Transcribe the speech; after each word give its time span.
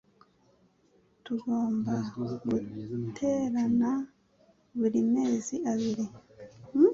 Tugomba 1.25 1.93
guterana 2.45 3.91
buri 4.77 4.99
mezi 5.15 5.55
abiri. 5.71 6.05